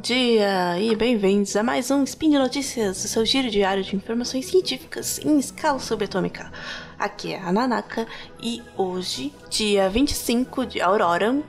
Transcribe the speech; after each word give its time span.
dia 0.00 0.78
e 0.80 0.96
bem-vindos 0.96 1.54
a 1.56 1.62
mais 1.62 1.90
um 1.90 2.02
Spin 2.04 2.30
de 2.30 2.38
Notícias, 2.38 3.04
o 3.04 3.08
seu 3.08 3.26
giro 3.26 3.50
diário 3.50 3.84
de 3.84 3.94
informações 3.94 4.46
científicas 4.46 5.18
em 5.18 5.38
escala 5.38 5.78
subatômica. 5.78 6.50
Aqui 6.98 7.34
é 7.34 7.38
a 7.38 7.52
Nanaka 7.52 8.06
e 8.42 8.62
hoje, 8.78 9.30
dia 9.50 9.90
25 9.90 10.64
de 10.64 10.80
Aurora, 10.80 11.42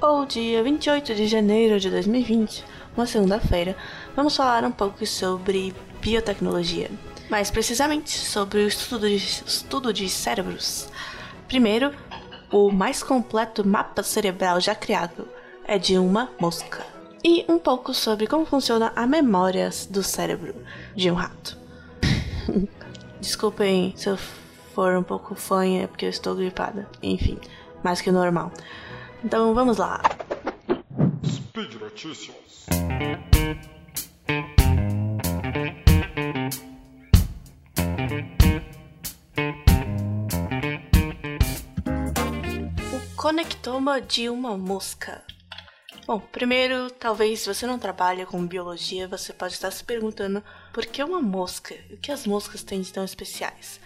ou 0.00 0.24
dia 0.24 0.62
28 0.62 1.12
de 1.12 1.26
janeiro 1.26 1.80
de 1.80 1.90
2020, 1.90 2.64
uma 2.96 3.04
segunda-feira, 3.04 3.76
vamos 4.14 4.36
falar 4.36 4.62
um 4.64 4.70
pouco 4.70 5.04
sobre 5.04 5.74
biotecnologia, 6.00 6.88
mais 7.28 7.50
precisamente 7.50 8.10
sobre 8.10 8.60
o 8.60 8.68
estudo 8.68 9.08
de, 9.08 9.16
estudo 9.16 9.92
de 9.92 10.08
cérebros. 10.08 10.88
Primeiro, 11.48 11.92
o 12.52 12.70
mais 12.70 13.02
completo 13.02 13.66
mapa 13.66 14.04
cerebral 14.04 14.60
já 14.60 14.74
criado 14.74 15.26
é 15.64 15.78
de 15.78 15.98
uma 15.98 16.30
mosca 16.38 16.91
e 17.24 17.44
um 17.48 17.58
pouco 17.58 17.94
sobre 17.94 18.26
como 18.26 18.44
funciona 18.44 18.92
a 18.96 19.06
memória 19.06 19.70
do 19.90 20.02
cérebro 20.02 20.54
de 20.94 21.10
um 21.10 21.14
rato. 21.14 21.56
Desculpem 23.20 23.94
se 23.96 24.08
eu 24.08 24.16
for 24.74 24.96
um 24.96 25.02
pouco 25.02 25.34
fanha, 25.34 25.84
é 25.84 25.86
porque 25.86 26.06
eu 26.06 26.10
estou 26.10 26.34
gripada. 26.34 26.88
Enfim, 27.02 27.38
mais 27.82 28.00
que 28.00 28.10
normal. 28.10 28.50
Então 29.24 29.54
vamos 29.54 29.76
lá. 29.78 30.02
Speed 31.24 31.74
Notícias. 31.74 32.66
O 42.92 43.16
conectoma 43.16 44.00
de 44.00 44.28
uma 44.28 44.56
mosca. 44.56 45.22
Bom, 46.12 46.20
primeiro, 46.20 46.90
talvez 46.90 47.46
você 47.46 47.66
não 47.66 47.78
trabalhe 47.78 48.26
com 48.26 48.46
biologia, 48.46 49.08
você 49.08 49.32
pode 49.32 49.54
estar 49.54 49.70
se 49.70 49.82
perguntando 49.82 50.44
por 50.70 50.84
que 50.84 51.02
uma 51.02 51.22
mosca? 51.22 51.74
O 51.90 51.96
que 51.96 52.12
as 52.12 52.26
moscas 52.26 52.62
têm 52.62 52.82
de 52.82 52.92
tão 52.92 53.02
especiais? 53.02 53.80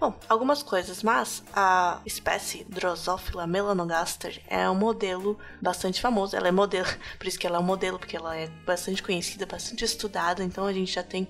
Bom, 0.00 0.18
algumas 0.26 0.62
coisas, 0.62 1.02
mas 1.02 1.44
a 1.54 2.00
espécie 2.06 2.64
Drosophila 2.64 3.46
melanogaster 3.46 4.40
é 4.48 4.70
um 4.70 4.74
modelo 4.74 5.38
bastante 5.60 6.00
famoso. 6.00 6.34
Ela 6.34 6.48
é 6.48 6.50
modelo, 6.50 6.88
por 7.18 7.26
isso 7.26 7.38
que 7.38 7.46
ela 7.46 7.58
é 7.58 7.60
um 7.60 7.62
modelo, 7.62 7.98
porque 7.98 8.16
ela 8.16 8.34
é 8.34 8.46
bastante 8.64 9.02
conhecida, 9.02 9.44
bastante 9.44 9.84
estudada, 9.84 10.42
então 10.42 10.64
a 10.64 10.72
gente 10.72 10.94
já 10.94 11.02
tem 11.02 11.28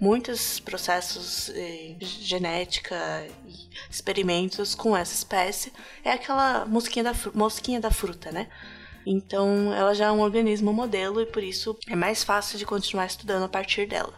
muitos 0.00 0.60
processos 0.60 1.50
eh, 1.56 1.96
genética 1.98 3.26
e 3.48 3.68
experimentos 3.90 4.76
com 4.76 4.96
essa 4.96 5.12
espécie. 5.12 5.72
É 6.04 6.12
aquela 6.12 6.66
mosquinha 6.66 7.02
da, 7.02 7.14
mosquinha 7.34 7.80
da 7.80 7.90
fruta, 7.90 8.30
né? 8.30 8.46
Então, 9.04 9.72
ela 9.74 9.94
já 9.94 10.06
é 10.06 10.12
um 10.12 10.20
organismo 10.20 10.72
modelo 10.72 11.20
e 11.20 11.26
por 11.26 11.42
isso 11.42 11.76
é 11.88 11.96
mais 11.96 12.22
fácil 12.22 12.58
de 12.58 12.66
continuar 12.66 13.06
estudando 13.06 13.44
a 13.44 13.48
partir 13.48 13.86
dela. 13.86 14.14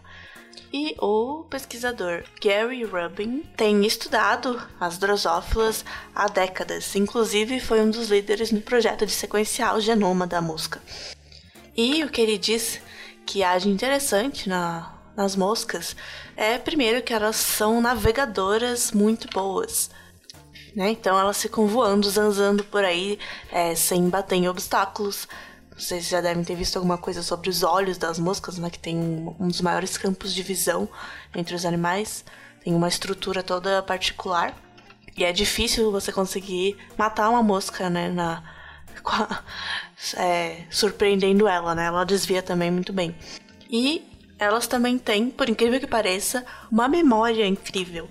E 0.73 0.95
o 0.99 1.45
pesquisador 1.49 2.25
Gary 2.43 2.85
Rubin 2.85 3.43
tem 3.57 3.87
estudado 3.87 4.61
as 4.81 4.99
drosófilas 4.99 5.85
há 6.15 6.27
décadas, 6.27 6.95
inclusive 6.97 7.61
foi 7.61 7.81
um 7.81 7.91
dos 7.91 8.09
líderes 8.09 8.51
no 8.51 8.61
projeto 8.61 9.07
de 9.07 9.13
sequenciar 9.13 9.77
o 9.77 9.81
genoma 9.81 10.27
da 10.27 10.41
mosca. 10.41 10.83
E 11.77 12.03
o 12.03 12.11
que 12.11 12.21
ele 12.21 12.39
diz 12.39 12.81
que 13.25 13.41
de 13.61 13.69
interessante 13.69 14.49
na, 14.49 14.95
nas 15.17 15.37
moscas 15.37 15.97
é, 16.37 16.59
primeiro, 16.59 17.03
que 17.03 17.13
elas 17.13 17.37
são 17.37 17.81
navegadoras 17.81 18.93
muito 18.93 19.29
boas 19.29 19.91
né? 20.75 20.91
Então 20.91 21.19
elas 21.19 21.41
ficam 21.41 21.67
voando, 21.67 22.09
zanzando 22.11 22.65
por 22.65 22.85
aí, 22.85 23.19
é, 23.51 23.75
sem 23.75 24.09
bater 24.09 24.37
em 24.37 24.49
obstáculos. 24.49 25.29
Vocês 25.77 26.09
já 26.09 26.21
devem 26.21 26.45
ter 26.45 26.55
visto 26.55 26.77
alguma 26.77 26.97
coisa 26.97 27.23
sobre 27.23 27.51
os 27.51 27.63
olhos 27.63 27.99
das 27.99 28.19
moscas, 28.19 28.59
né? 28.59 28.71
Que 28.71 28.79
tem 28.79 28.97
um, 28.97 29.49
dos 29.49 29.61
maiores 29.61 29.97
campos 29.99 30.33
de 30.33 30.43
visão 30.43 30.89
entre 31.35 31.55
os 31.55 31.65
animais. 31.65 32.25
Tem 32.63 32.75
uma 32.75 32.89
estrutura 32.89 33.43
toda 33.43 33.83
particular. 33.83 34.55
E 35.17 35.25
é 35.25 35.33
difícil 35.33 35.91
você 35.93 36.13
conseguir 36.13 36.77
matar 36.97 37.29
uma 37.29 37.43
mosca, 37.43 37.91
né? 37.91 38.09
Na, 38.09 38.43
é, 40.17 40.63
surpreendendo 40.71 41.49
ela, 41.49 41.75
né? 41.75 41.87
Ela 41.87 42.05
desvia 42.05 42.43
também 42.43 42.71
muito 42.71 42.93
bem. 42.93 43.15
E 43.69 44.09
elas 44.39 44.67
também 44.67 44.99
têm, 44.99 45.31
por 45.31 45.49
incrível 45.49 45.81
que 45.81 45.87
pareça, 45.87 46.45
uma 46.71 46.89
memória 46.89 47.47
incrível. 47.47 48.09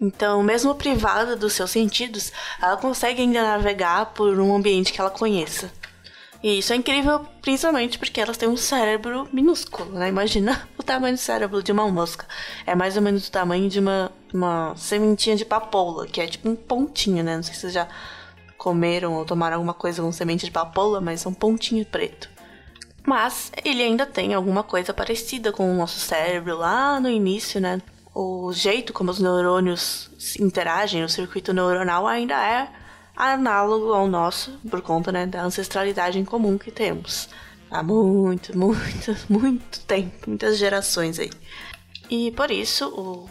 Então, 0.00 0.42
mesmo 0.42 0.74
privada 0.74 1.34
dos 1.34 1.54
seus 1.54 1.70
sentidos, 1.70 2.32
ela 2.62 2.76
consegue 2.76 3.22
ainda 3.22 3.42
navegar 3.42 4.06
por 4.06 4.38
um 4.38 4.54
ambiente 4.54 4.92
que 4.92 5.00
ela 5.00 5.10
conheça. 5.10 5.70
E 6.40 6.60
isso 6.60 6.72
é 6.72 6.76
incrível, 6.76 7.26
principalmente 7.42 7.98
porque 7.98 8.20
elas 8.20 8.36
têm 8.36 8.48
um 8.48 8.56
cérebro 8.56 9.28
minúsculo, 9.32 9.90
né? 9.90 10.08
Imagina 10.08 10.68
o 10.78 10.82
tamanho 10.84 11.16
do 11.16 11.20
cérebro 11.20 11.62
de 11.62 11.72
uma 11.72 11.88
mosca. 11.88 12.26
É 12.64 12.76
mais 12.76 12.96
ou 12.96 13.02
menos 13.02 13.26
o 13.26 13.32
tamanho 13.32 13.68
de 13.68 13.80
uma, 13.80 14.12
uma 14.32 14.74
sementinha 14.76 15.34
de 15.34 15.44
papoula, 15.44 16.06
que 16.06 16.20
é 16.20 16.26
tipo 16.28 16.48
um 16.48 16.54
pontinho, 16.54 17.24
né? 17.24 17.36
Não 17.36 17.42
sei 17.42 17.54
se 17.54 17.60
vocês 17.60 17.72
já 17.72 17.88
comeram 18.56 19.14
ou 19.14 19.24
tomaram 19.24 19.56
alguma 19.56 19.74
coisa 19.74 20.00
com 20.00 20.12
semente 20.12 20.44
de 20.44 20.52
papoula, 20.52 21.00
mas 21.00 21.26
é 21.26 21.28
um 21.28 21.34
pontinho 21.34 21.84
preto. 21.84 22.30
Mas 23.04 23.50
ele 23.64 23.82
ainda 23.82 24.06
tem 24.06 24.34
alguma 24.34 24.62
coisa 24.62 24.92
parecida 24.92 25.50
com 25.50 25.72
o 25.72 25.76
nosso 25.76 25.98
cérebro 25.98 26.56
lá 26.56 27.00
no 27.00 27.08
início, 27.08 27.60
né? 27.60 27.80
O 28.20 28.52
jeito 28.52 28.92
como 28.92 29.12
os 29.12 29.20
neurônios 29.20 30.10
interagem, 30.40 31.04
o 31.04 31.08
circuito 31.08 31.52
neuronal 31.52 32.04
ainda 32.04 32.34
é 32.34 32.68
análogo 33.14 33.94
ao 33.94 34.08
nosso, 34.08 34.58
por 34.68 34.82
conta 34.82 35.12
né, 35.12 35.24
da 35.24 35.44
ancestralidade 35.44 36.18
em 36.18 36.24
comum 36.24 36.58
que 36.58 36.72
temos. 36.72 37.28
Há 37.70 37.80
muito, 37.80 38.58
muito, 38.58 39.16
muito 39.30 39.80
tempo, 39.86 40.30
muitas 40.30 40.58
gerações 40.58 41.20
aí. 41.20 41.30
E 42.10 42.32
por 42.32 42.50
isso, 42.50 42.88
o, 42.88 43.30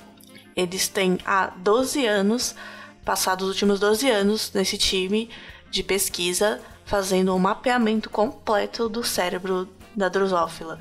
eles 0.56 0.88
têm 0.88 1.18
há 1.26 1.48
12 1.48 2.06
anos, 2.06 2.56
passados 3.04 3.44
os 3.44 3.56
últimos 3.56 3.82
12 3.82 4.10
anos, 4.10 4.54
nesse 4.54 4.78
time 4.78 5.30
de 5.70 5.84
pesquisa, 5.84 6.62
fazendo 6.86 7.36
um 7.36 7.40
mapeamento 7.40 8.10
completo 8.10 8.88
do 8.88 9.04
cérebro 9.04 9.68
da 9.98 10.08
drosófila 10.08 10.80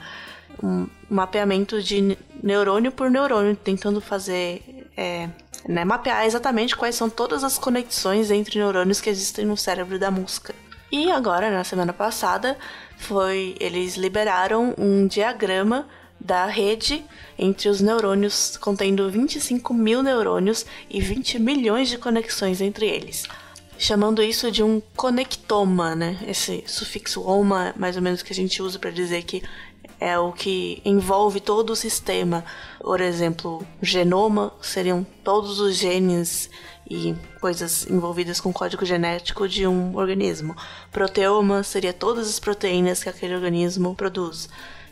um 0.62 0.86
mapeamento 1.08 1.82
de 1.82 2.16
neurônio 2.42 2.92
por 2.92 3.10
neurônio, 3.10 3.56
tentando 3.56 4.00
fazer. 4.00 4.62
É, 4.96 5.28
né, 5.68 5.84
mapear 5.84 6.24
exatamente 6.24 6.74
quais 6.76 6.94
são 6.94 7.10
todas 7.10 7.44
as 7.44 7.58
conexões 7.58 8.30
entre 8.30 8.58
neurônios 8.58 9.00
que 9.00 9.10
existem 9.10 9.44
no 9.44 9.56
cérebro 9.56 9.98
da 9.98 10.10
mosca. 10.10 10.54
E 10.90 11.10
agora, 11.10 11.50
na 11.50 11.64
semana 11.64 11.92
passada, 11.92 12.56
foi 12.96 13.56
eles 13.60 13.96
liberaram 13.96 14.74
um 14.78 15.06
diagrama 15.06 15.86
da 16.18 16.46
rede 16.46 17.04
entre 17.38 17.68
os 17.68 17.80
neurônios, 17.80 18.56
contendo 18.56 19.10
25 19.10 19.74
mil 19.74 20.02
neurônios 20.02 20.64
e 20.88 21.00
20 21.00 21.40
milhões 21.40 21.88
de 21.88 21.98
conexões 21.98 22.60
entre 22.60 22.86
eles. 22.86 23.24
Chamando 23.78 24.22
isso 24.22 24.50
de 24.50 24.62
um 24.62 24.80
conectoma, 24.96 25.94
né? 25.94 26.18
Esse 26.26 26.64
sufixo 26.66 27.22
oma, 27.22 27.74
mais 27.76 27.96
ou 27.96 28.02
menos, 28.02 28.22
que 28.22 28.32
a 28.32 28.36
gente 28.36 28.62
usa 28.62 28.78
para 28.78 28.90
dizer 28.90 29.22
que 29.22 29.42
é 30.00 30.18
o 30.18 30.32
que 30.32 30.80
envolve 30.84 31.40
todo 31.40 31.70
o 31.70 31.76
sistema. 31.76 32.44
Por 32.80 33.00
exemplo, 33.00 33.66
genoma 33.82 34.52
seriam 34.60 35.06
todos 35.22 35.60
os 35.60 35.76
genes 35.76 36.50
e 36.88 37.14
coisas 37.40 37.86
envolvidas 37.88 38.40
com 38.40 38.52
código 38.52 38.84
genético 38.84 39.48
de 39.48 39.66
um 39.66 39.96
organismo. 39.96 40.56
Proteoma 40.92 41.62
seria 41.62 41.92
todas 41.92 42.28
as 42.28 42.38
proteínas 42.38 43.02
que 43.02 43.08
aquele 43.08 43.34
organismo 43.34 43.94
produz. 43.94 44.48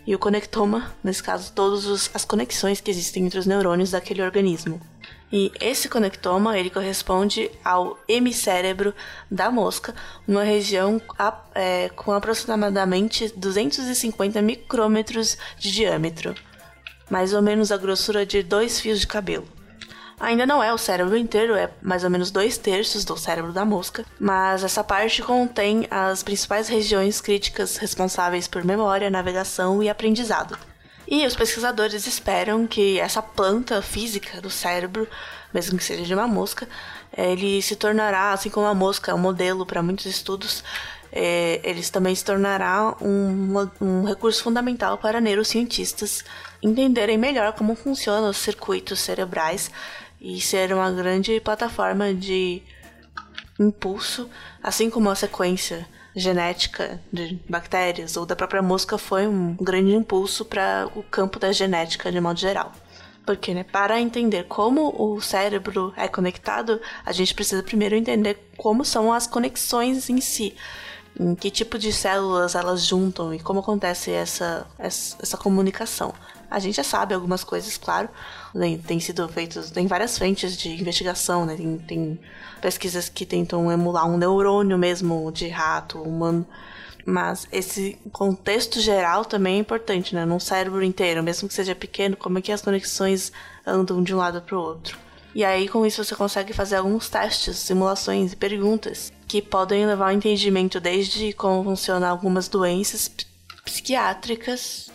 E 0.06 0.14
o 0.14 0.18
conectoma, 0.18 0.94
nesse 1.02 1.22
caso, 1.22 1.52
todas 1.52 2.10
as 2.12 2.24
conexões 2.24 2.80
que 2.80 2.90
existem 2.90 3.24
entre 3.24 3.38
os 3.38 3.46
neurônios 3.46 3.92
daquele 3.92 4.22
organismo. 4.22 4.80
E 5.32 5.50
esse 5.60 5.88
conectoma 5.88 6.58
ele 6.58 6.70
corresponde 6.70 7.50
ao 7.64 7.98
hemicérebro 8.06 8.94
da 9.30 9.50
mosca, 9.50 9.94
uma 10.28 10.44
região 10.44 11.00
é, 11.54 11.88
com 11.90 12.12
aproximadamente 12.12 13.32
250 13.36 14.40
micrômetros 14.42 15.36
de 15.58 15.72
diâmetro, 15.72 16.34
mais 17.10 17.32
ou 17.32 17.42
menos 17.42 17.72
a 17.72 17.76
grossura 17.76 18.24
de 18.24 18.42
dois 18.42 18.78
fios 18.78 19.00
de 19.00 19.06
cabelo. 19.06 19.46
Ainda 20.20 20.46
não 20.46 20.62
é 20.62 20.72
o 20.72 20.78
cérebro 20.78 21.16
inteiro, 21.16 21.54
é 21.54 21.68
mais 21.82 22.04
ou 22.04 22.10
menos 22.10 22.30
dois 22.30 22.56
terços 22.56 23.04
do 23.04 23.16
cérebro 23.16 23.52
da 23.52 23.64
mosca, 23.64 24.04
mas 24.18 24.62
essa 24.62 24.84
parte 24.84 25.20
contém 25.22 25.86
as 25.90 26.22
principais 26.22 26.68
regiões 26.68 27.20
críticas 27.20 27.76
responsáveis 27.76 28.46
por 28.46 28.64
memória, 28.64 29.10
navegação 29.10 29.82
e 29.82 29.88
aprendizado. 29.88 30.56
E 31.06 31.26
os 31.26 31.36
pesquisadores 31.36 32.06
esperam 32.06 32.66
que 32.66 32.98
essa 32.98 33.20
planta 33.20 33.82
física 33.82 34.40
do 34.40 34.48
cérebro, 34.48 35.06
mesmo 35.52 35.76
que 35.76 35.84
seja 35.84 36.02
de 36.02 36.14
uma 36.14 36.26
mosca, 36.26 36.66
ele 37.16 37.60
se 37.60 37.76
tornará, 37.76 38.32
assim 38.32 38.48
como 38.48 38.66
a 38.66 38.74
mosca 38.74 39.12
é 39.12 39.14
um 39.14 39.18
modelo 39.18 39.66
para 39.66 39.82
muitos 39.82 40.06
estudos, 40.06 40.64
é, 41.12 41.60
eles 41.62 41.90
também 41.90 42.14
se 42.14 42.24
tornará 42.24 42.96
um, 43.00 43.54
um 43.80 44.04
recurso 44.04 44.42
fundamental 44.42 44.98
para 44.98 45.20
neurocientistas 45.20 46.24
entenderem 46.60 47.16
melhor 47.16 47.52
como 47.52 47.76
funcionam 47.76 48.30
os 48.30 48.38
circuitos 48.38 48.98
cerebrais 48.98 49.70
e 50.20 50.40
ser 50.40 50.72
uma 50.72 50.90
grande 50.90 51.38
plataforma 51.38 52.12
de 52.12 52.62
impulso, 53.60 54.28
assim 54.60 54.90
como 54.90 55.08
a 55.08 55.14
sequência 55.14 55.86
genética 56.14 57.00
de 57.12 57.38
bactérias 57.48 58.16
ou 58.16 58.24
da 58.24 58.36
própria 58.36 58.62
mosca 58.62 58.96
foi 58.96 59.26
um 59.26 59.54
grande 59.54 59.94
impulso 59.94 60.44
para 60.44 60.88
o 60.94 61.02
campo 61.02 61.38
da 61.38 61.52
genética 61.52 62.10
de 62.10 62.20
modo 62.20 62.38
geral. 62.38 62.72
Porque, 63.26 63.54
né, 63.54 63.64
para 63.64 64.00
entender 64.00 64.44
como 64.44 64.94
o 64.98 65.20
cérebro 65.20 65.92
é 65.96 66.06
conectado, 66.06 66.80
a 67.06 67.12
gente 67.12 67.34
precisa 67.34 67.62
primeiro 67.62 67.94
entender 67.94 68.50
como 68.56 68.84
são 68.84 69.12
as 69.12 69.26
conexões 69.26 70.10
em 70.10 70.20
si. 70.20 70.54
Em 71.18 71.34
que 71.34 71.50
tipo 71.50 71.78
de 71.78 71.92
células 71.92 72.54
elas 72.54 72.84
juntam 72.84 73.32
e 73.32 73.38
como 73.38 73.60
acontece 73.60 74.10
essa, 74.10 74.66
essa, 74.78 75.16
essa 75.22 75.36
comunicação. 75.36 76.12
A 76.50 76.58
gente 76.58 76.76
já 76.76 76.84
sabe 76.84 77.14
algumas 77.14 77.42
coisas, 77.42 77.76
claro. 77.76 78.08
Tem, 78.52 78.78
tem 78.78 79.00
sido 79.00 79.26
feitos, 79.28 79.70
tem 79.70 79.86
várias 79.86 80.16
frentes 80.16 80.56
de 80.56 80.70
investigação, 80.70 81.44
né? 81.44 81.56
Tem, 81.56 81.78
tem 81.78 82.20
pesquisas 82.60 83.08
que 83.08 83.26
tentam 83.26 83.70
emular 83.70 84.08
um 84.08 84.16
neurônio 84.16 84.78
mesmo 84.78 85.30
de 85.32 85.48
rato 85.48 86.00
humano. 86.00 86.46
Mas 87.06 87.46
esse 87.52 87.98
contexto 88.12 88.80
geral 88.80 89.24
também 89.24 89.56
é 89.56 89.58
importante, 89.58 90.14
né? 90.14 90.24
Num 90.24 90.40
cérebro 90.40 90.82
inteiro, 90.82 91.22
mesmo 91.22 91.48
que 91.48 91.54
seja 91.54 91.74
pequeno, 91.74 92.16
como 92.16 92.38
é 92.38 92.42
que 92.42 92.52
as 92.52 92.62
conexões 92.62 93.30
andam 93.66 94.02
de 94.02 94.14
um 94.14 94.18
lado 94.18 94.40
para 94.40 94.56
o 94.56 94.60
outro. 94.60 94.98
E 95.34 95.44
aí, 95.44 95.68
com 95.68 95.84
isso, 95.84 96.02
você 96.02 96.14
consegue 96.14 96.52
fazer 96.52 96.76
alguns 96.76 97.08
testes, 97.08 97.58
simulações 97.58 98.32
e 98.32 98.36
perguntas 98.36 99.12
que 99.26 99.42
podem 99.42 99.84
levar 99.84 100.06
ao 100.10 100.12
entendimento 100.12 100.80
desde 100.80 101.32
como 101.32 101.64
funcionam 101.64 102.08
algumas 102.08 102.46
doenças 102.46 103.10
psiquiátricas 103.64 104.93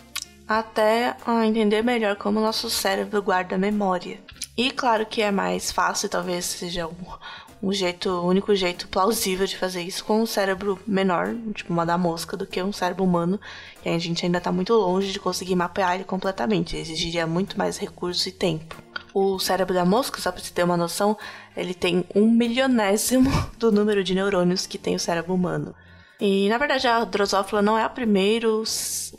até 0.50 1.16
a 1.24 1.46
entender 1.46 1.80
melhor 1.80 2.16
como 2.16 2.40
nosso 2.40 2.68
cérebro 2.68 3.22
guarda 3.22 3.56
memória. 3.56 4.18
E 4.56 4.72
claro 4.72 5.06
que 5.06 5.22
é 5.22 5.30
mais 5.30 5.70
fácil, 5.70 6.08
talvez 6.08 6.44
seja 6.44 6.88
um, 6.88 7.68
um 7.68 7.72
jeito, 7.72 8.10
o 8.10 8.26
único 8.26 8.52
jeito 8.56 8.88
plausível 8.88 9.46
de 9.46 9.56
fazer 9.56 9.80
isso 9.82 10.04
com 10.04 10.20
um 10.20 10.26
cérebro 10.26 10.76
menor, 10.84 11.36
tipo 11.54 11.72
uma 11.72 11.86
da 11.86 11.96
mosca, 11.96 12.36
do 12.36 12.48
que 12.48 12.60
um 12.60 12.72
cérebro 12.72 13.04
humano. 13.04 13.40
E 13.84 13.88
a 13.90 13.96
gente 13.96 14.26
ainda 14.26 14.38
está 14.38 14.50
muito 14.50 14.74
longe 14.74 15.12
de 15.12 15.20
conseguir 15.20 15.54
mapear 15.54 15.94
ele 15.94 16.02
completamente. 16.02 16.76
Exigiria 16.76 17.28
muito 17.28 17.56
mais 17.56 17.78
recurso 17.78 18.28
e 18.28 18.32
tempo. 18.32 18.74
O 19.14 19.38
cérebro 19.38 19.72
da 19.72 19.84
mosca, 19.84 20.20
só 20.20 20.32
para 20.32 20.42
você 20.42 20.52
ter 20.52 20.64
uma 20.64 20.76
noção, 20.76 21.16
ele 21.56 21.74
tem 21.74 22.04
um 22.12 22.28
milionésimo 22.28 23.30
do 23.56 23.70
número 23.70 24.02
de 24.02 24.16
neurônios 24.16 24.66
que 24.66 24.78
tem 24.78 24.96
o 24.96 25.00
cérebro 25.00 25.32
humano. 25.32 25.76
E 26.20 26.48
na 26.50 26.58
verdade 26.58 26.86
a 26.86 27.02
drosófila 27.02 27.62
não 27.62 27.78
é 27.78 27.86
o 27.86 27.90
primeiro, 27.90 28.62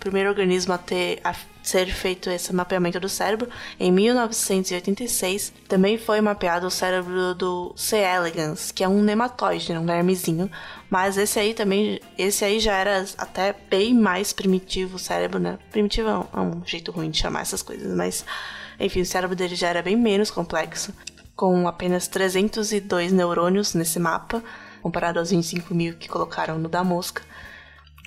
primeiro 0.01 0.29
organismo 0.29 0.73
a 0.73 0.77
ter 0.77 1.21
a 1.23 1.33
ser 1.63 1.85
feito 1.93 2.29
esse 2.29 2.51
mapeamento 2.53 2.99
do 2.99 3.07
cérebro. 3.07 3.47
Em 3.79 3.91
1986 3.91 5.53
também 5.69 5.97
foi 5.97 6.19
mapeado 6.19 6.65
o 6.65 6.71
cérebro 6.71 7.35
do 7.35 7.71
C. 7.77 7.97
elegans, 7.97 8.71
que 8.71 8.83
é 8.83 8.89
um 8.89 9.01
nematóide, 9.01 9.71
um 9.73 9.85
vermezinho, 9.85 10.49
mas 10.89 11.17
esse 11.17 11.39
aí 11.39 11.53
também, 11.53 12.01
esse 12.17 12.43
aí 12.43 12.59
já 12.59 12.75
era 12.75 13.05
até 13.17 13.55
bem 13.69 13.93
mais 13.93 14.33
primitivo 14.33 14.95
o 14.95 14.99
cérebro, 14.99 15.39
né? 15.39 15.59
Primitivo 15.69 16.09
é 16.09 16.39
um 16.39 16.65
jeito 16.65 16.91
ruim 16.91 17.11
de 17.11 17.19
chamar 17.19 17.41
essas 17.41 17.61
coisas, 17.61 17.95
mas 17.95 18.25
enfim, 18.79 19.01
o 19.01 19.05
cérebro 19.05 19.35
dele 19.35 19.55
já 19.55 19.69
era 19.69 19.83
bem 19.83 19.95
menos 19.95 20.31
complexo, 20.31 20.91
com 21.35 21.67
apenas 21.67 22.07
302 22.07 23.11
neurônios 23.11 23.75
nesse 23.75 23.99
mapa 23.99 24.43
comparado 24.81 25.19
aos 25.19 25.29
25 25.29 25.73
mil 25.75 25.93
que 25.95 26.09
colocaram 26.09 26.57
no 26.57 26.67
da 26.67 26.83
mosca, 26.83 27.21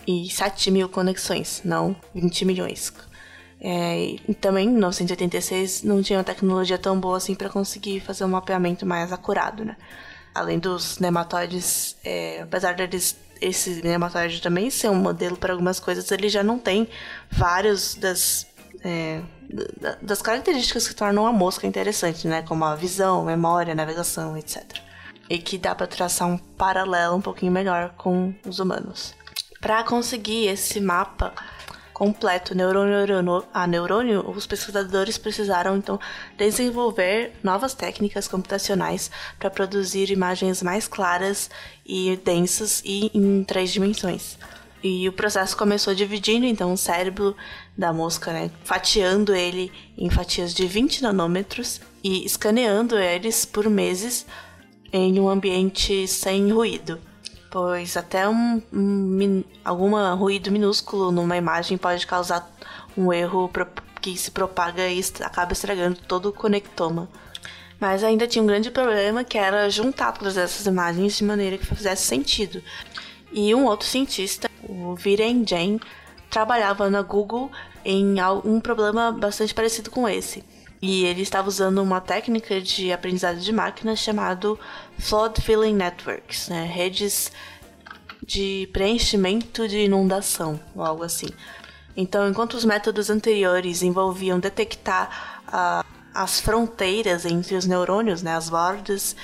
e 0.06 0.29
7 0.31 0.71
mil 0.71 0.89
conexões, 0.89 1.62
não 1.65 1.97
20 2.15 2.45
milhões. 2.45 2.93
É, 3.61 4.17
e 4.29 4.35
também, 4.35 4.67
em 4.67 4.73
1986, 4.73 5.83
não 5.83 6.03
tinha 6.03 6.19
uma 6.19 6.25
tecnologia 6.25 6.77
tão 6.79 6.99
boa 6.99 7.17
assim 7.17 7.35
para 7.35 7.49
conseguir 7.49 8.01
fazer 8.01 8.25
um 8.25 8.29
mapeamento 8.29 8.85
mais 8.85 9.12
acurado, 9.12 9.65
né? 9.65 9.77
Além 10.35 10.59
dos 10.59 10.99
nematóides, 10.99 11.97
é, 12.05 12.43
apesar 12.43 12.75
deles 12.75 13.17
esse 13.41 13.83
nematóide 13.83 14.41
também 14.43 14.71
ser 14.71 14.91
um 14.91 14.95
modelo 14.97 15.37
para 15.37 15.53
algumas 15.53 15.81
coisas, 15.81 16.11
ele 16.11 16.29
já 16.29 16.43
não 16.43 16.59
tem 16.59 16.89
vários 17.31 17.95
das 17.95 18.47
é, 18.85 19.21
das 20.03 20.21
características 20.21 20.89
que 20.89 20.95
tornam 20.95 21.27
a 21.27 21.33
mosca 21.33 21.67
interessante, 21.67 22.27
né? 22.27 22.43
Como 22.43 22.65
a 22.65 22.75
visão, 22.75 23.25
memória, 23.25 23.75
navegação, 23.75 24.37
etc 24.37 24.85
e 25.29 25.39
que 25.39 25.59
dá 25.59 25.75
para 25.75 25.87
traçar 25.87 26.29
um 26.29 26.37
paralelo 26.37 27.17
um 27.17 27.21
pouquinho 27.21 27.53
melhor 27.53 27.95
com 27.97 28.35
os 28.47 28.59
humanos. 28.59 29.15
Para 29.64 29.82
conseguir 29.82 30.49
esse 30.49 30.78
mapa 30.78 31.32
completo 31.94 32.55
neurônio 32.55 33.46
a 33.55 33.66
neurônio, 33.66 34.22
os 34.28 34.46
pesquisadores 34.46 35.16
precisaram 35.16 35.78
então 35.78 35.99
desenvolver 36.37 37.32
novas 37.43 37.72
técnicas 37.72 38.28
computacionais 38.28 39.11
para 39.38 39.49
produzir 39.49 40.11
imagens 40.11 40.62
mais 40.62 40.87
claras 40.87 41.49
e 41.87 42.14
densas 42.22 42.82
e 42.84 43.11
em 43.14 43.43
três 43.43 43.72
dimensões. 43.72 44.37
E 44.82 45.08
o 45.08 45.14
processo 45.14 45.56
começou 45.56 45.94
dividindo 45.94 46.44
então 46.44 46.70
o 46.70 46.76
cérebro 46.76 47.34
da 47.75 47.90
mosca, 47.90 48.34
né, 48.34 48.50
fatiando 48.64 49.34
ele 49.34 49.72
em 49.96 50.10
fatias 50.10 50.52
de 50.52 50.67
20 50.67 51.02
nanômetros 51.02 51.81
e 52.02 52.22
escaneando 52.26 52.99
eles 52.99 53.46
por 53.46 53.70
meses 53.70 54.26
em 54.93 55.19
um 55.19 55.26
ambiente 55.26 56.06
sem 56.06 56.52
ruído, 56.52 57.00
pois 57.55 57.97
até 57.97 58.29
um, 58.29 58.61
um 58.73 59.45
algum 59.65 59.95
ruído 60.17 60.51
minúsculo 60.51 61.12
numa 61.12 61.37
imagem 61.37 61.79
pode 61.79 62.05
causar 62.05 62.53
um 62.99 63.12
erro 63.12 63.49
que 64.01 64.17
se 64.17 64.33
propaga 64.33 64.89
e 64.89 65.01
acaba 65.21 65.53
estragando 65.53 66.01
todo 66.01 66.31
o 66.31 66.33
conectoma. 66.33 67.09
Mas 67.79 68.03
ainda 68.03 68.27
tinha 68.27 68.43
um 68.43 68.47
grande 68.47 68.73
problema 68.73 69.23
que 69.23 69.39
era 69.39 69.71
juntar 69.71 70.11
todas 70.11 70.37
essas 70.37 70.67
imagens 70.67 71.17
de 71.17 71.23
maneira 71.23 71.56
que 71.56 71.65
fizesse 71.65 72.05
sentido. 72.05 72.61
E 73.33 73.55
um 73.55 73.67
outro 73.67 73.87
cientista, 73.87 74.51
o 74.69 74.97
Viren 74.97 75.45
Jain, 75.47 75.79
trabalhava 76.29 76.91
na 76.91 77.03
Google 77.03 77.53
em 77.85 78.17
um 78.45 78.59
problema 78.59 79.12
bastante 79.12 79.55
parecido 79.55 79.93
com 79.93 80.09
esse. 80.09 80.43
E 80.86 81.06
ele 81.06 81.22
estava 81.22 81.48
usando 81.48 81.82
uma 81.82 81.98
técnica 81.98 82.60
de 82.60 82.92
aprendizado 82.92 83.40
de 83.40 83.50
máquina 83.50 83.96
chamado 83.96 84.60
Flood 84.98 85.40
Filling 85.40 85.72
Networks, 85.72 86.50
né? 86.50 86.66
redes 86.66 87.32
de 88.22 88.69
preenchimento 88.70 89.66
de 89.66 89.78
inundação, 89.78 90.60
ou 90.76 90.84
algo 90.84 91.02
assim. 91.02 91.28
Então, 91.96 92.28
enquanto 92.28 92.52
os 92.52 92.66
métodos 92.66 93.08
anteriores 93.08 93.82
envolviam 93.82 94.38
detectar 94.38 95.40
uh, 95.48 95.88
as 96.12 96.38
fronteiras 96.38 97.24
entre 97.24 97.55
os 97.56 97.64
neurônios, 97.64 98.22
né, 98.22 98.36
as 98.36 98.50
bordas, 98.50 99.17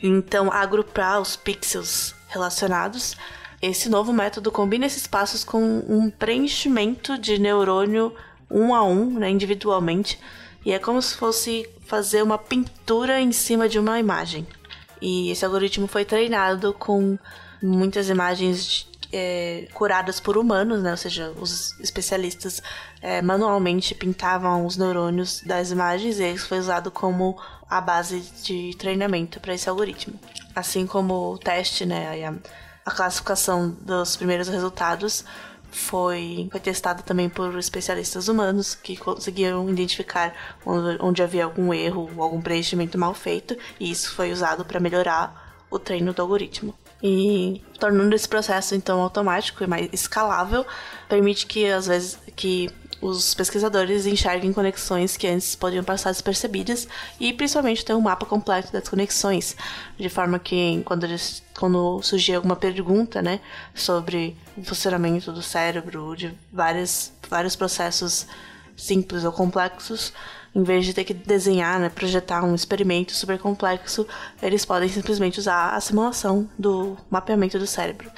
então 0.00 0.52
agrupar 0.52 1.20
os 1.20 1.34
pixels 1.34 2.14
relacionados, 2.28 3.16
esse 3.60 3.88
novo 3.88 4.12
método 4.12 4.52
combina 4.52 4.86
esses 4.86 5.08
passos 5.08 5.42
com 5.42 5.82
um 5.88 6.10
preenchimento 6.10 7.18
de 7.18 7.40
neurônio 7.40 8.14
um 8.48 8.72
a 8.72 8.84
um, 8.84 9.18
né, 9.18 9.28
individualmente, 9.28 10.16
e 10.64 10.72
é 10.72 10.78
como 10.78 11.00
se 11.00 11.14
fosse 11.14 11.68
fazer 11.86 12.22
uma 12.22 12.38
pintura 12.38 13.20
em 13.20 13.32
cima 13.32 13.68
de 13.68 13.78
uma 13.78 13.98
imagem. 13.98 14.46
E 15.00 15.30
esse 15.30 15.44
algoritmo 15.44 15.86
foi 15.86 16.04
treinado 16.04 16.72
com 16.72 17.18
muitas 17.62 18.08
imagens 18.08 18.88
é, 19.12 19.66
curadas 19.72 20.20
por 20.20 20.36
humanos, 20.36 20.82
né? 20.82 20.90
Ou 20.90 20.96
seja, 20.96 21.32
os 21.40 21.78
especialistas 21.80 22.62
é, 23.00 23.22
manualmente 23.22 23.94
pintavam 23.94 24.66
os 24.66 24.76
neurônios 24.76 25.42
das 25.42 25.70
imagens 25.70 26.18
e 26.18 26.32
isso 26.32 26.48
foi 26.48 26.58
usado 26.58 26.90
como 26.90 27.38
a 27.68 27.80
base 27.80 28.20
de 28.42 28.74
treinamento 28.76 29.40
para 29.40 29.54
esse 29.54 29.68
algoritmo. 29.68 30.18
Assim 30.54 30.86
como 30.86 31.32
o 31.32 31.38
teste, 31.38 31.86
né? 31.86 32.26
A, 32.26 32.34
a 32.84 32.90
classificação 32.90 33.70
dos 33.80 34.16
primeiros 34.16 34.48
resultados 34.48 35.24
foi, 35.70 36.48
foi 36.50 36.60
também 37.04 37.28
por 37.28 37.58
especialistas 37.58 38.28
humanos 38.28 38.74
que 38.74 38.96
conseguiram 38.96 39.68
identificar 39.68 40.34
onde, 40.64 40.98
onde 41.00 41.22
havia 41.22 41.44
algum 41.44 41.72
erro 41.72 42.10
ou 42.16 42.22
algum 42.22 42.40
preenchimento 42.40 42.98
mal 42.98 43.14
feito, 43.14 43.56
e 43.78 43.90
isso 43.90 44.12
foi 44.14 44.32
usado 44.32 44.64
para 44.64 44.80
melhorar 44.80 45.56
o 45.70 45.78
treino 45.78 46.12
do 46.12 46.22
algoritmo. 46.22 46.74
E 47.02 47.62
tornando 47.78 48.14
esse 48.14 48.28
processo 48.28 48.74
então 48.74 49.00
automático 49.00 49.62
e 49.62 49.66
mais 49.66 49.88
escalável, 49.92 50.66
permite 51.08 51.46
que 51.46 51.66
às 51.66 51.86
vezes 51.86 52.18
que 52.34 52.68
os 53.00 53.34
pesquisadores 53.34 54.06
enxerguem 54.06 54.52
conexões 54.52 55.16
que 55.16 55.26
antes 55.26 55.54
podiam 55.54 55.84
passar 55.84 56.10
despercebidas 56.10 56.88
e 57.20 57.32
principalmente 57.32 57.84
ter 57.84 57.94
um 57.94 58.00
mapa 58.00 58.26
completo 58.26 58.72
das 58.72 58.88
conexões, 58.88 59.56
de 59.96 60.08
forma 60.08 60.38
que 60.38 60.82
quando 60.84 61.04
eles 61.04 61.42
quando 61.58 62.00
surgir 62.02 62.34
alguma 62.34 62.54
pergunta, 62.54 63.20
né, 63.20 63.40
sobre 63.74 64.36
o 64.56 64.62
funcionamento 64.62 65.32
do 65.32 65.42
cérebro, 65.42 66.14
de 66.16 66.32
várias, 66.52 67.12
vários 67.28 67.56
processos 67.56 68.26
simples 68.76 69.24
ou 69.24 69.32
complexos, 69.32 70.12
em 70.54 70.62
vez 70.62 70.86
de 70.86 70.94
ter 70.94 71.02
que 71.02 71.12
desenhar, 71.12 71.80
né, 71.80 71.88
projetar 71.88 72.44
um 72.44 72.54
experimento 72.54 73.12
super 73.12 73.38
complexo, 73.40 74.06
eles 74.40 74.64
podem 74.64 74.88
simplesmente 74.88 75.40
usar 75.40 75.74
a 75.74 75.80
simulação 75.80 76.48
do 76.56 76.96
mapeamento 77.10 77.58
do 77.58 77.66
cérebro 77.66 78.08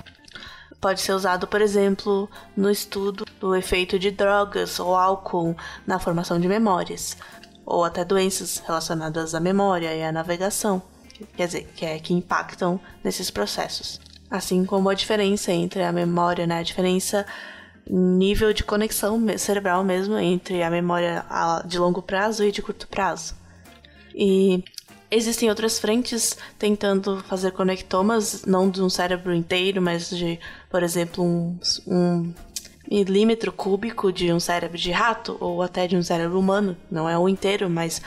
pode 0.81 1.01
ser 1.01 1.13
usado, 1.13 1.47
por 1.47 1.61
exemplo, 1.61 2.29
no 2.57 2.71
estudo 2.71 3.25
do 3.39 3.55
efeito 3.55 3.99
de 3.99 4.11
drogas 4.11 4.81
ou 4.81 4.97
álcool 4.97 5.57
na 5.87 5.99
formação 5.99 6.41
de 6.41 6.49
memórias, 6.49 7.17
ou 7.65 7.85
até 7.85 8.05
doenças 8.05 8.59
relacionadas 8.67 9.35
à 9.35 9.41
memória 9.41 9.95
e 9.95 10.03
à 10.03 10.11
navegação, 10.11 10.83
quer 11.37 11.47
dizer, 11.47 11.73
que, 11.77 11.85
é, 11.85 11.99
que 11.99 12.15
impactam 12.15 12.81
nesses 13.05 13.31
processos. 13.31 14.01
Assim 14.31 14.65
como 14.65 14.89
a 14.89 14.95
diferença 14.95 15.53
entre 15.53 15.83
a 15.83 15.93
memória, 15.93 16.47
né? 16.47 16.59
A 16.59 16.63
diferença 16.63 17.27
nível 17.89 18.53
de 18.53 18.63
conexão 18.63 19.21
cerebral 19.37 19.83
mesmo 19.83 20.17
entre 20.17 20.63
a 20.63 20.71
memória 20.71 21.25
de 21.67 21.79
longo 21.79 22.01
prazo 22.01 22.45
e 22.45 22.53
de 22.53 22.63
curto 22.63 22.87
prazo. 22.87 23.35
E 24.15 24.63
existem 25.11 25.49
outras 25.49 25.79
frentes 25.79 26.37
tentando 26.59 27.23
fazer 27.25 27.51
conectomas, 27.53 28.45
não 28.45 28.71
de 28.71 28.81
um 28.83 28.89
cérebro 28.89 29.35
inteiro, 29.35 29.83
mas 29.83 30.09
de, 30.11 30.39
por 30.71 30.83
exemplo, 30.83 31.25
um, 31.25 31.59
um 31.87 32.33
milímetro 32.91 33.53
cúbico 33.53 34.13
de 34.13 34.33
um 34.33 34.41
cérebro 34.41 34.79
de 34.79 34.91
rato 34.91 35.37
ou 35.41 35.63
até 35.63 35.87
de 35.87 35.97
um 35.97 36.03
cérebro 36.03 36.39
humano. 36.39 36.77
Não 36.91 37.09
é 37.09 37.19
o 37.19 37.29
inteiro, 37.29 37.69
mas 37.69 38.01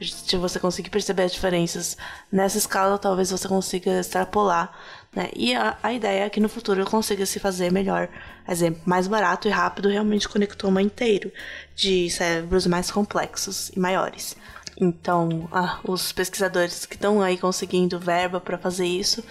se 0.00 0.36
você 0.36 0.58
conseguir 0.58 0.90
perceber 0.90 1.24
as 1.24 1.32
diferenças 1.32 1.96
nessa 2.32 2.56
escala, 2.56 2.98
talvez 2.98 3.30
você 3.30 3.46
consiga 3.46 4.00
extrapolar. 4.00 4.72
Né? 5.14 5.28
E 5.34 5.54
a, 5.54 5.76
a 5.82 5.92
ideia 5.92 6.24
é 6.24 6.30
que 6.30 6.40
no 6.40 6.48
futuro 6.48 6.84
consiga 6.86 7.26
se 7.26 7.38
fazer 7.38 7.70
melhor, 7.70 8.08
exemplo, 8.48 8.80
mais 8.86 9.06
barato 9.06 9.48
e 9.48 9.50
rápido, 9.50 9.88
realmente 9.88 10.28
conectoma 10.28 10.80
inteiro 10.80 11.30
de 11.74 12.08
cérebros 12.10 12.66
mais 12.66 12.90
complexos 12.90 13.70
e 13.70 13.78
maiores. 13.78 14.36
Então, 14.80 15.46
ah, 15.52 15.78
os 15.84 16.10
pesquisadores 16.10 16.86
que 16.86 16.94
estão 16.94 17.20
aí 17.20 17.36
conseguindo 17.36 17.98
verba 17.98 18.40
para 18.40 18.56
fazer 18.56 18.86
isso, 18.86 19.22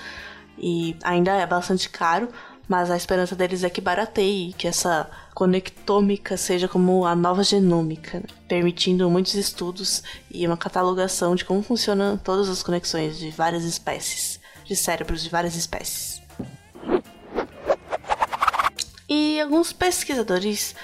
e 0.55 0.95
ainda 1.03 1.31
é 1.33 1.45
bastante 1.47 1.89
caro, 1.89 2.29
mas 2.67 2.91
a 2.91 2.95
esperança 2.95 3.35
deles 3.35 3.63
é 3.63 3.69
que 3.69 3.81
barateie, 3.81 4.53
que 4.53 4.67
essa 4.67 5.09
conectômica 5.33 6.37
seja 6.37 6.67
como 6.67 7.03
a 7.03 7.15
nova 7.15 7.43
genômica, 7.43 8.19
né? 8.19 8.25
permitindo 8.47 9.09
muitos 9.09 9.33
estudos 9.33 10.03
e 10.29 10.45
uma 10.45 10.55
catalogação 10.55 11.33
de 11.33 11.43
como 11.43 11.63
funcionam 11.63 12.15
todas 12.15 12.47
as 12.47 12.61
conexões 12.61 13.17
de 13.17 13.31
várias 13.31 13.63
espécies, 13.63 14.39
de 14.65 14.75
cérebros 14.75 15.23
de 15.23 15.29
várias 15.29 15.55
espécies. 15.55 16.21
E 19.09 19.41
alguns 19.41 19.73
pesquisadores 19.73 20.75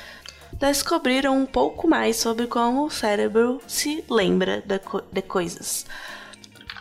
descobriram 0.59 1.37
um 1.37 1.45
pouco 1.45 1.87
mais 1.87 2.15
sobre 2.15 2.47
como 2.47 2.85
o 2.85 2.89
cérebro 2.89 3.61
se 3.67 4.03
lembra 4.09 4.63
de, 4.65 4.79
co 4.79 5.01
de 5.11 5.21
coisas 5.21 5.85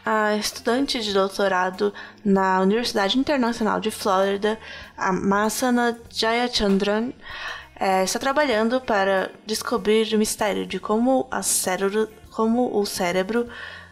a 0.05 0.37
estudante 0.37 1.01
de 1.01 1.15
doutorado 1.15 1.93
na 2.25 2.61
Universidade 2.61 3.19
Internacional 3.19 3.81
de 3.81 3.91
Flórida, 3.91 4.59
a 4.97 5.13
Masana 5.13 5.99
Jayachandran, 6.11 7.13
é, 7.77 8.05
está 8.05 8.19
trabalhando 8.19 8.81
para 8.81 9.31
descobrir 9.47 10.15
o 10.15 10.19
mistério 10.19 10.67
de 10.67 10.79
como, 10.79 11.27
cérebro, 11.43 12.09
como 12.31 12.79
o 12.79 12.85
cérebro 12.85 13.49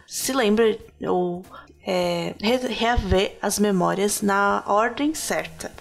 se 0.06 0.32
lembra 0.32 0.78
ou 1.08 1.44
é, 1.84 2.34
reaver 2.40 3.38
as 3.40 3.58
memórias 3.58 4.20
na 4.20 4.62
ordem 4.66 5.14
certa. 5.14 5.72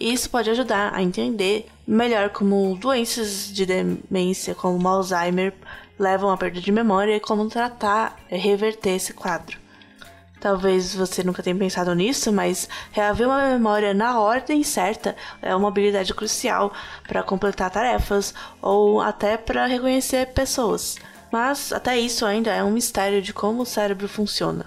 Isso 0.00 0.30
pode 0.30 0.48
ajudar 0.48 0.94
a 0.94 1.02
entender 1.02 1.66
melhor 1.86 2.30
como 2.30 2.74
doenças 2.74 3.52
de 3.52 3.66
demência, 3.66 4.54
como 4.54 4.88
Alzheimer, 4.88 5.52
levam 5.98 6.30
à 6.30 6.38
perda 6.38 6.58
de 6.58 6.72
memória 6.72 7.14
e 7.14 7.20
como 7.20 7.46
tratar 7.50 8.16
e 8.30 8.38
reverter 8.38 8.96
esse 8.96 9.12
quadro. 9.12 9.58
Talvez 10.40 10.94
você 10.94 11.22
nunca 11.22 11.42
tenha 11.42 11.54
pensado 11.54 11.94
nisso, 11.94 12.32
mas 12.32 12.66
reaver 12.92 13.26
uma 13.26 13.50
memória 13.50 13.92
na 13.92 14.18
ordem 14.18 14.62
certa 14.62 15.14
é 15.42 15.54
uma 15.54 15.68
habilidade 15.68 16.14
crucial 16.14 16.72
para 17.06 17.22
completar 17.22 17.70
tarefas 17.70 18.32
ou 18.62 19.02
até 19.02 19.36
para 19.36 19.66
reconhecer 19.66 20.28
pessoas. 20.28 20.96
Mas 21.30 21.74
até 21.74 21.98
isso 21.98 22.24
ainda 22.24 22.50
é 22.50 22.64
um 22.64 22.70
mistério 22.70 23.20
de 23.20 23.34
como 23.34 23.62
o 23.62 23.66
cérebro 23.66 24.08
funciona. 24.08 24.64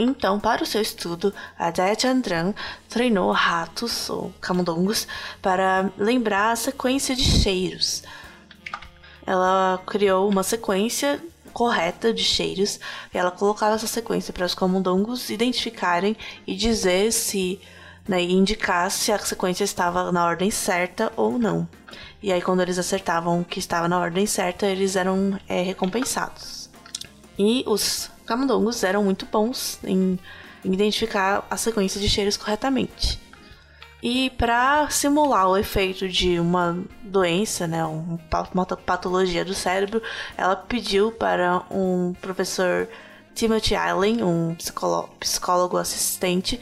Então, 0.00 0.38
para 0.38 0.62
o 0.62 0.66
seu 0.66 0.80
estudo, 0.80 1.34
a 1.58 1.74
Jaya 1.74 1.98
Chandran 1.98 2.54
treinou 2.88 3.32
ratos 3.32 4.08
ou 4.08 4.32
camundongos 4.40 5.08
para 5.42 5.90
lembrar 5.98 6.52
a 6.52 6.56
sequência 6.56 7.16
de 7.16 7.24
cheiros. 7.24 8.04
Ela 9.26 9.82
criou 9.84 10.28
uma 10.28 10.44
sequência 10.44 11.20
correta 11.52 12.14
de 12.14 12.22
cheiros, 12.22 12.78
e 13.12 13.18
ela 13.18 13.32
colocava 13.32 13.74
essa 13.74 13.88
sequência 13.88 14.32
para 14.32 14.46
os 14.46 14.54
camundongos 14.54 15.30
identificarem 15.30 16.16
e 16.46 16.54
dizer 16.54 17.10
se, 17.10 17.60
né, 18.06 18.22
indicar 18.22 18.92
se 18.92 19.10
a 19.10 19.18
sequência 19.18 19.64
estava 19.64 20.12
na 20.12 20.24
ordem 20.24 20.48
certa 20.48 21.12
ou 21.16 21.40
não. 21.40 21.68
E 22.22 22.32
aí, 22.32 22.40
quando 22.40 22.60
eles 22.60 22.78
acertavam 22.78 23.42
que 23.42 23.58
estava 23.58 23.88
na 23.88 23.98
ordem 23.98 24.26
certa, 24.26 24.64
eles 24.64 24.94
eram 24.94 25.36
é, 25.48 25.60
recompensados. 25.60 26.70
E 27.36 27.64
os 27.66 28.08
camundongos 28.28 28.84
eram 28.84 29.02
muito 29.02 29.26
bons 29.26 29.80
em 29.82 30.18
identificar 30.62 31.46
a 31.50 31.56
sequência 31.56 32.00
de 32.00 32.08
cheiros 32.08 32.36
corretamente. 32.36 33.18
E 34.00 34.30
para 34.30 34.88
simular 34.90 35.48
o 35.48 35.56
efeito 35.56 36.08
de 36.08 36.38
uma 36.38 36.78
doença, 37.02 37.66
né, 37.66 37.84
uma 37.84 38.66
patologia 38.76 39.44
do 39.44 39.54
cérebro, 39.54 40.00
ela 40.36 40.54
pediu 40.54 41.10
para 41.10 41.64
um 41.68 42.14
professor 42.20 42.88
Timothy 43.34 43.74
Allen, 43.74 44.22
um 44.22 44.54
psicólogo, 44.54 45.08
psicólogo 45.18 45.76
assistente, 45.76 46.60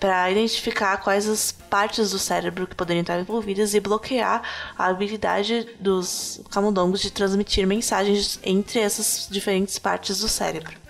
para 0.00 0.30
identificar 0.30 0.98
quais 0.98 1.28
as 1.28 1.52
partes 1.52 2.10
do 2.10 2.18
cérebro 2.18 2.66
que 2.66 2.74
poderiam 2.74 3.02
estar 3.02 3.18
envolvidas 3.18 3.74
e 3.74 3.80
bloquear 3.80 4.42
a 4.78 4.86
habilidade 4.86 5.66
dos 5.80 6.40
camundongos 6.50 7.00
de 7.00 7.10
transmitir 7.10 7.66
mensagens 7.66 8.38
entre 8.42 8.80
essas 8.80 9.28
diferentes 9.30 9.78
partes 9.78 10.20
do 10.20 10.28
cérebro. 10.28 10.83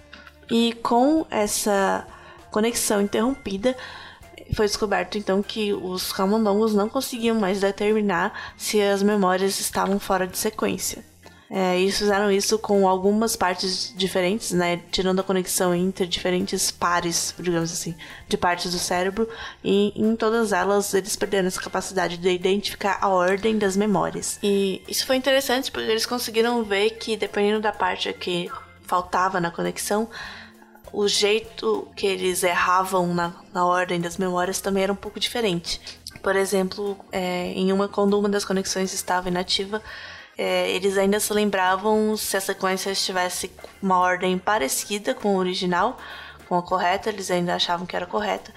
E 0.51 0.73
com 0.83 1.27
essa 1.31 2.07
conexão 2.51 3.01
interrompida, 3.01 3.77
foi 4.55 4.67
descoberto 4.67 5.19
então 5.19 5.43
que 5.43 5.73
os 5.73 6.13
camundongos 6.13 6.75
não 6.75 6.89
conseguiam 6.89 7.39
mais 7.39 7.61
determinar 7.61 8.55
se 8.57 8.81
as 8.81 9.03
memórias 9.03 9.59
estavam 9.59 9.99
fora 9.99 10.27
de 10.27 10.39
sequência. 10.39 11.05
É, 11.51 11.79
eles 11.79 11.99
fizeram 11.99 12.33
isso 12.33 12.59
com 12.59 12.89
algumas 12.89 13.37
partes 13.37 13.93
diferentes, 13.97 14.51
né, 14.51 14.81
tirando 14.91 15.21
a 15.21 15.23
conexão 15.23 15.75
entre 15.75 16.07
diferentes 16.07 16.71
pares, 16.71 17.35
digamos 17.39 17.71
assim, 17.71 17.95
de 18.27 18.37
partes 18.37 18.73
do 18.73 18.79
cérebro, 18.79 19.29
e 19.63 19.93
em 19.95 20.17
todas 20.17 20.53
elas 20.53 20.93
eles 20.95 21.15
perderam 21.15 21.47
essa 21.47 21.61
capacidade 21.61 22.17
de 22.17 22.29
identificar 22.31 22.99
a 23.01 23.09
ordem 23.09 23.59
das 23.59 23.77
memórias. 23.77 24.39
E 24.43 24.83
isso 24.89 25.07
foi 25.07 25.17
interessante 25.17 25.71
porque 25.71 25.91
eles 25.91 26.07
conseguiram 26.07 26.65
ver 26.65 26.91
que 26.91 27.17
dependendo 27.17 27.61
da 27.61 27.73
parte 27.73 28.13
que 28.15 28.51
faltava 28.95 29.41
na 29.41 29.51
conexão, 29.51 30.09
o 30.93 31.09
jeito 31.09 31.89
que 31.97 32.07
eles 32.07 32.45
erravam 32.45 33.13
na, 33.13 33.33
na 33.53 33.67
ordem 33.67 34.01
das 34.01 34.17
memórias 34.17 34.61
também 34.61 34.85
era 34.85 34.93
um 34.93 34.97
pouco 34.97 35.19
diferente. 35.19 35.81
Por 36.23 36.37
exemplo, 36.37 36.97
é, 37.11 37.47
em 37.47 37.73
uma 37.73 37.89
quando 37.89 38.17
uma 38.17 38.29
das 38.29 38.45
conexões 38.45 38.95
estava 38.95 39.29
inativa, 39.29 39.83
é, 40.39 40.71
eles 40.71 40.97
ainda 40.97 41.19
se 41.19 41.33
lembravam 41.33 42.17
se 42.17 42.37
a 42.37 42.41
sequência 42.41 42.93
estivesse 42.93 43.51
uma 43.83 43.99
ordem 43.99 44.39
parecida 44.39 45.13
com 45.13 45.35
o 45.35 45.39
original, 45.39 45.99
com 46.49 46.57
a 46.57 46.63
correta, 46.63 47.09
eles 47.09 47.33
ainda 47.33 47.57
achavam 47.57 47.87
que 47.87 47.97
era 47.97 48.07
correta, 48.07 48.55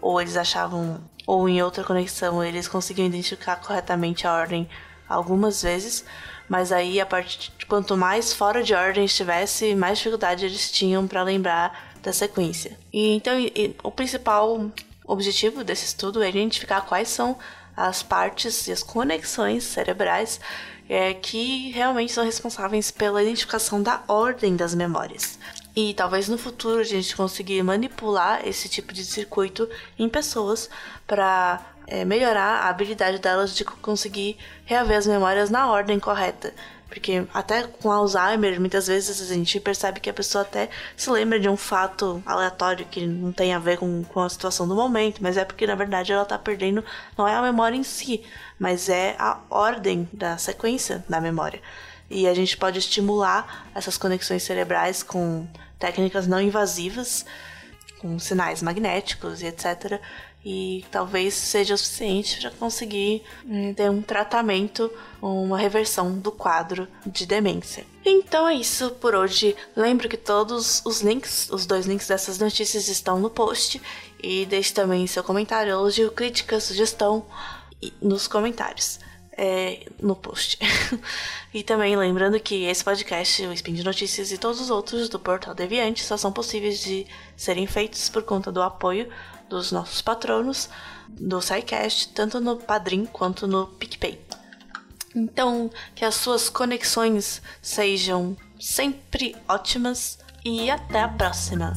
ou 0.00 0.20
eles 0.20 0.36
achavam, 0.36 1.00
ou 1.26 1.48
em 1.48 1.60
outra 1.60 1.82
conexão 1.82 2.44
eles 2.44 2.68
conseguiam 2.68 3.08
identificar 3.08 3.56
corretamente 3.56 4.24
a 4.24 4.32
ordem 4.32 4.68
algumas 5.08 5.62
vezes, 5.62 6.04
mas 6.48 6.72
aí, 6.72 7.00
a 7.00 7.06
partir 7.06 7.52
de 7.56 7.66
quanto 7.66 7.96
mais 7.96 8.32
fora 8.32 8.62
de 8.62 8.74
ordem 8.74 9.04
estivesse, 9.04 9.74
mais 9.74 9.98
dificuldade 9.98 10.44
eles 10.44 10.70
tinham 10.70 11.06
para 11.06 11.22
lembrar 11.22 11.94
da 12.02 12.12
sequência. 12.12 12.78
E 12.92 13.14
então, 13.14 13.38
e, 13.38 13.74
o 13.82 13.90
principal 13.90 14.70
objetivo 15.06 15.64
desse 15.64 15.86
estudo 15.86 16.22
é 16.22 16.28
identificar 16.28 16.82
quais 16.82 17.08
são 17.08 17.38
as 17.76 18.02
partes 18.02 18.68
e 18.68 18.72
as 18.72 18.82
conexões 18.82 19.64
cerebrais 19.64 20.40
é, 20.88 21.14
que 21.14 21.70
realmente 21.70 22.12
são 22.12 22.24
responsáveis 22.24 22.90
pela 22.90 23.22
identificação 23.22 23.82
da 23.82 24.02
ordem 24.06 24.54
das 24.54 24.74
memórias. 24.74 25.38
E 25.76 25.92
talvez 25.94 26.28
no 26.28 26.38
futuro 26.38 26.80
a 26.80 26.84
gente 26.84 27.16
conseguir 27.16 27.62
manipular 27.62 28.46
esse 28.46 28.68
tipo 28.68 28.92
de 28.92 29.04
circuito 29.04 29.68
em 29.98 30.08
pessoas 30.08 30.70
para 31.06 31.60
é, 31.86 32.04
melhorar 32.04 32.60
a 32.60 32.68
habilidade 32.68 33.18
delas 33.18 33.54
de 33.54 33.64
conseguir 33.64 34.36
reaver 34.64 34.96
as 34.96 35.06
memórias 35.06 35.50
na 35.50 35.70
ordem 35.70 35.98
correta. 35.98 36.54
Porque 36.88 37.26
até 37.34 37.64
com 37.64 37.90
Alzheimer, 37.90 38.60
muitas 38.60 38.86
vezes 38.86 39.20
a 39.20 39.34
gente 39.34 39.58
percebe 39.58 39.98
que 39.98 40.08
a 40.08 40.14
pessoa 40.14 40.42
até 40.42 40.70
se 40.96 41.10
lembra 41.10 41.40
de 41.40 41.48
um 41.48 41.56
fato 41.56 42.22
aleatório 42.24 42.86
que 42.86 43.04
não 43.04 43.32
tem 43.32 43.52
a 43.52 43.58
ver 43.58 43.78
com, 43.78 44.04
com 44.04 44.20
a 44.20 44.28
situação 44.28 44.68
do 44.68 44.76
momento, 44.76 45.20
mas 45.20 45.36
é 45.36 45.44
porque 45.44 45.66
na 45.66 45.74
verdade 45.74 46.12
ela 46.12 46.22
está 46.22 46.38
perdendo, 46.38 46.84
não 47.18 47.26
é 47.26 47.34
a 47.34 47.42
memória 47.42 47.76
em 47.76 47.82
si, 47.82 48.22
mas 48.60 48.88
é 48.88 49.16
a 49.18 49.40
ordem 49.50 50.08
da 50.12 50.38
sequência 50.38 51.04
da 51.08 51.20
memória. 51.20 51.60
E 52.08 52.28
a 52.28 52.34
gente 52.34 52.56
pode 52.56 52.78
estimular 52.78 53.66
essas 53.74 53.98
conexões 53.98 54.44
cerebrais 54.44 55.02
com 55.02 55.48
técnicas 55.78 56.26
não 56.26 56.40
invasivas, 56.40 57.24
com 58.00 58.18
sinais 58.18 58.62
magnéticos 58.62 59.42
e 59.42 59.46
etc 59.46 60.00
e 60.44 60.84
talvez 60.90 61.32
seja 61.32 61.74
o 61.74 61.78
suficiente 61.78 62.38
para 62.40 62.50
conseguir 62.50 63.22
né, 63.44 63.72
ter 63.72 63.90
um 63.90 64.02
tratamento, 64.02 64.92
uma 65.22 65.56
reversão 65.56 66.18
do 66.18 66.30
quadro 66.30 66.86
de 67.06 67.24
demência. 67.24 67.86
Então 68.04 68.46
é 68.46 68.54
isso 68.54 68.90
por 69.00 69.14
hoje. 69.14 69.56
Lembro 69.74 70.06
que 70.06 70.18
todos 70.18 70.82
os 70.84 71.00
links, 71.00 71.48
os 71.50 71.64
dois 71.64 71.86
links 71.86 72.06
dessas 72.06 72.38
notícias 72.38 72.88
estão 72.88 73.18
no 73.18 73.30
post 73.30 73.80
e 74.22 74.44
deixe 74.44 74.74
também 74.74 75.06
seu 75.06 75.24
comentário, 75.24 75.72
elogio, 75.72 76.12
crítica, 76.12 76.60
sugestão 76.60 77.24
nos 78.02 78.28
comentários 78.28 79.00
é, 79.36 79.86
no 80.00 80.16
post. 80.16 80.58
e 81.52 81.62
também 81.62 81.96
lembrando 81.96 82.38
que 82.40 82.64
esse 82.64 82.82
podcast, 82.84 83.46
o 83.46 83.52
Spin 83.52 83.74
de 83.74 83.84
Notícias 83.84 84.32
e 84.32 84.38
todos 84.38 84.60
os 84.60 84.70
outros 84.70 85.08
do 85.08 85.18
Portal 85.18 85.54
Deviante 85.54 86.02
só 86.02 86.16
são 86.16 86.32
possíveis 86.32 86.80
de 86.80 87.06
serem 87.36 87.66
feitos 87.66 88.08
por 88.08 88.22
conta 88.22 88.50
do 88.50 88.62
apoio 88.62 89.08
dos 89.48 89.70
nossos 89.70 90.00
patronos 90.00 90.68
do 91.08 91.40
SciCast, 91.40 92.08
tanto 92.08 92.40
no 92.40 92.56
Padrim 92.56 93.04
quanto 93.06 93.46
no 93.46 93.66
PicPay. 93.66 94.20
Então, 95.14 95.70
que 95.94 96.04
as 96.04 96.16
suas 96.16 96.48
conexões 96.48 97.40
sejam 97.62 98.36
sempre 98.58 99.36
ótimas 99.48 100.18
e 100.44 100.70
até 100.70 101.02
a 101.02 101.08
próxima! 101.08 101.72